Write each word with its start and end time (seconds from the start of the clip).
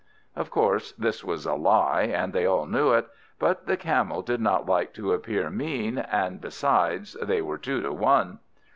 Of 0.35 0.49
course 0.49 0.93
this 0.93 1.23
was 1.23 1.45
a 1.45 1.53
lie, 1.53 2.09
and 2.11 2.33
they 2.33 2.43
all 2.43 2.65
knew 2.65 2.89
it; 2.91 3.05
but 3.37 3.67
the 3.67 3.77
Camel 3.77 4.23
did 4.23 4.41
not 4.41 4.65
like 4.65 4.95
to 4.95 5.13
appear 5.13 5.51
mean, 5.51 5.99
and 5.99 6.41
besides, 6.41 7.15
they 7.21 7.43
were 7.43 7.59
two 7.59 7.83
to 7.83 7.91
one. 7.93 8.39